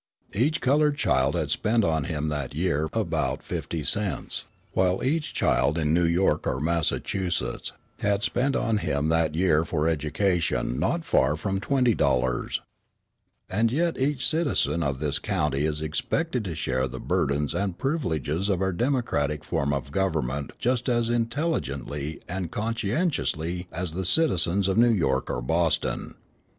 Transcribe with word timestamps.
Each 0.33 0.59
coloured 0.61 0.97
child 0.97 1.35
had 1.35 1.41
had 1.41 1.51
spent 1.51 1.83
on 1.83 2.05
him 2.05 2.29
that 2.29 2.55
year 2.55 2.87
for 2.89 3.03
his 3.03 3.03
education 3.03 3.07
about 3.09 3.43
fifty 3.43 3.83
cents, 3.83 4.45
while 4.71 5.03
each 5.03 5.31
child 5.31 5.77
in 5.77 5.93
New 5.93 6.05
York 6.07 6.47
or 6.47 6.59
Massachusetts 6.59 7.71
had 7.99 8.09
had 8.09 8.23
spent 8.23 8.55
on 8.55 8.77
him 8.77 9.09
that 9.09 9.35
year 9.35 9.63
for 9.63 9.87
education 9.87 10.79
not 10.79 11.05
far 11.05 11.35
from 11.35 11.59
$20. 11.59 12.59
And 13.47 13.71
yet 13.71 13.95
each 13.95 14.25
citizen 14.27 14.81
of 14.81 14.99
this 14.99 15.19
county 15.19 15.67
is 15.67 15.83
expected 15.83 16.45
to 16.45 16.55
share 16.55 16.87
the 16.87 16.99
burdens 16.99 17.53
and 17.53 17.77
privileges 17.77 18.49
of 18.49 18.59
our 18.59 18.73
democratic 18.73 19.43
form 19.43 19.71
of 19.71 19.91
government 19.91 20.49
just 20.57 20.89
as 20.89 21.09
intelligently 21.11 22.19
and 22.27 22.49
conscientiously 22.49 23.67
as 23.71 23.93
the 23.93 24.03
citizens 24.03 24.67
of 24.67 24.79
New 24.79 24.89
York 24.89 25.29
or 25.29 25.43
Boston. 25.43 26.15